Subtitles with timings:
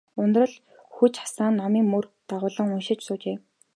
[0.21, 0.53] Ундрах
[0.95, 3.37] хүж асаан, номын мөр дагуулан уншиж суужээ.